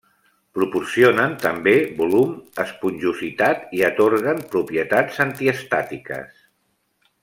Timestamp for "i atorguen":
3.81-4.45